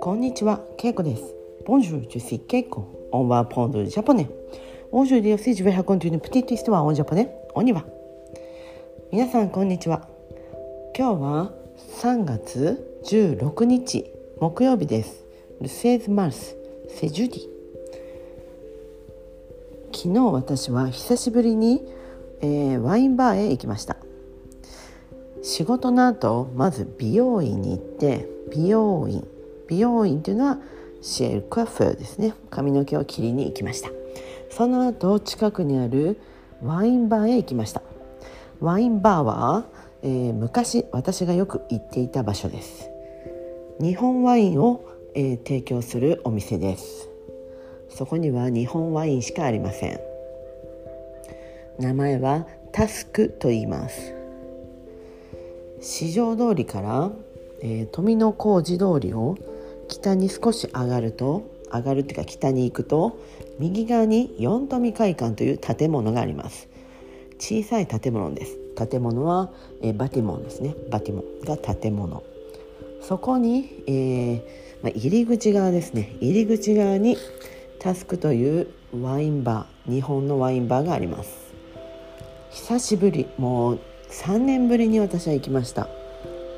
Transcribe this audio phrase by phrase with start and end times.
[0.00, 1.34] こんにちは、ケイコです。
[1.66, 2.84] Bonjour, je suis Keiko.
[3.10, 4.28] On va apprendre le japonais.
[4.92, 7.28] Aujourd'hui aussi, je vais raconter une petite histoire en japonais.
[7.56, 7.84] On y va.
[9.10, 10.08] 皆さん、こんにちは。
[10.96, 11.52] 今日は
[12.00, 14.04] 3月16日、
[14.38, 15.24] 木曜日です。
[15.60, 16.56] Le 16 mars,
[16.88, 17.48] c'est jeudi.
[19.92, 21.82] 昨日私は久しぶりに、
[22.40, 23.96] えー、ワインバーへ行きました
[25.42, 29.26] 仕事の後まず美容院に行って美容院
[29.68, 30.58] 美容院というのは
[31.00, 32.34] シェルクアフェですね。
[32.50, 33.90] 髪の毛を切りに行きました。
[34.50, 36.20] その後近くにある
[36.62, 37.82] ワインバーへ行きました。
[38.60, 39.64] ワインバーは、
[40.02, 42.90] えー、昔私がよく行っていた場所です。
[43.80, 47.08] 日本ワインを、えー、提供するお店です。
[47.88, 50.00] そこには日本ワインしかありません。
[51.78, 54.19] 名前はタスクと言います。
[55.80, 57.10] 市場通りから、
[57.62, 59.36] えー、富野小路通りを
[59.88, 63.18] 北に少し上がると上がるっていうか北に行くと
[63.58, 66.68] 右側に四富会館という建物があります。
[67.38, 68.58] 小さい建物です。
[68.88, 69.50] 建物は、
[69.82, 70.74] えー、バティモンですね。
[70.90, 72.22] バティモンが建物。
[73.02, 74.42] そこに、えー
[74.82, 76.16] まあ、入り口側ですね。
[76.20, 77.16] 入り口側に
[77.78, 78.68] タスクという
[79.00, 81.54] ワインバー日本のワインバーがあります。
[82.50, 83.28] 久しぶり。
[83.38, 83.80] もう
[84.10, 85.88] 3年ぶりに私は行きました。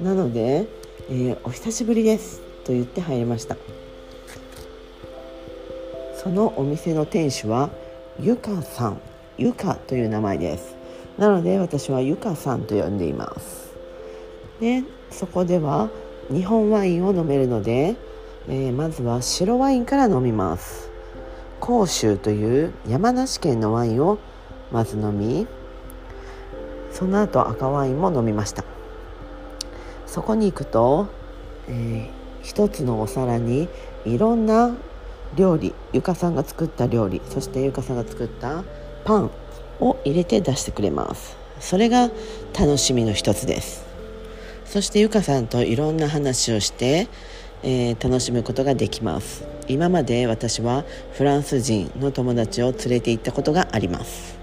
[0.00, 0.66] なので、
[1.10, 3.56] えー、お久しぶりですと言って入りました。
[6.16, 7.70] そのお店の店主は
[8.18, 9.00] ゆかさん。
[9.36, 10.76] ゆかという名前です。
[11.18, 13.74] なので私はゆかさんと呼んでいます。
[14.60, 15.90] でそこでは
[16.30, 17.96] 日本ワインを飲めるので、
[18.48, 20.90] えー、まずは白ワインから飲みます。
[21.60, 24.18] 甲州という山梨県のワインを
[24.72, 25.46] まず飲み
[26.92, 28.64] その後赤ワインも飲みました。
[30.06, 31.08] そこに行くと、
[31.68, 33.68] えー一つのお皿に
[34.04, 34.74] いろんな
[35.36, 38.64] 料理ゆかさんが作った料理そしてゆかさんが作った
[39.04, 39.30] パン
[39.80, 41.36] を入れて出してくれます。
[41.60, 42.10] それが
[42.58, 43.84] 楽しみの一つです。
[44.64, 47.08] そしてゆかさんといろんな話をして、
[47.62, 49.44] えー、楽しむことができます。
[49.68, 54.41] 今まで私はフランス人の友達を連れて行ったことがあります。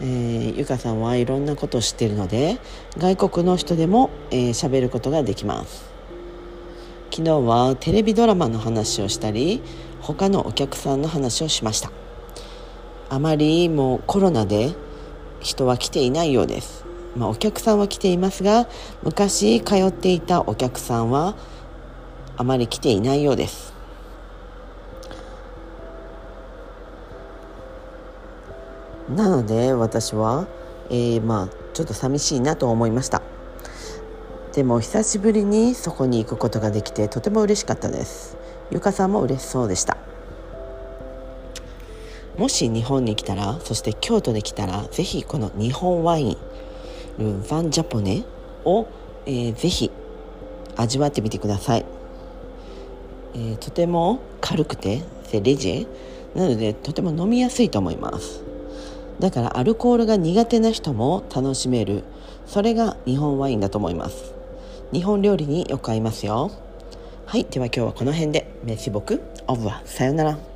[0.00, 2.58] えー、ゆかさんはいろんなことを知っているので
[2.98, 5.90] 外国の人でも喋、えー、ることができます。
[7.10, 9.62] 昨日はテレビドラマの話をしたり
[10.00, 11.90] 他のお客さんの話をしました。
[13.08, 14.74] あまりもうコロナで
[15.40, 16.84] 人は来ていないようです、
[17.14, 18.68] まあ、お客さんは来ていますが
[19.04, 21.36] 昔通っていたお客さんは
[22.36, 23.75] あまり来ていないようです。
[29.08, 30.46] なので私は、
[30.90, 33.22] えー、まあちょっと寂しいなと思いました。
[34.52, 38.36] でも久しぶりにそこに行くことができてとても嬉しかったです。
[38.70, 39.96] ゆかさんも嬉しそうでした。
[42.38, 46.36] もし日本に来たらそして京都に来たらぜひこの日本ワイン
[47.18, 48.24] ルン・ファン・ジャポネ
[48.64, 48.86] を、
[49.24, 49.90] えー、ぜひ
[50.76, 51.86] 味わってみてください、
[53.34, 55.02] えー、とても軽くて
[55.32, 55.86] レジェ。
[56.38, 58.42] なのでとても飲みやすいと思います。
[59.20, 62.04] だからアルコールが苦手な人も楽しめる。
[62.46, 64.34] それが日本ワインだと思います。
[64.92, 66.50] 日本料理によく合いますよ。
[67.24, 68.54] はいでは今日はこの辺で。
[68.64, 69.22] メシボク。
[69.48, 69.82] オブは。
[69.84, 70.55] さよなら。